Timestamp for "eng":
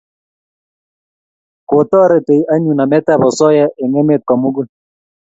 3.81-3.95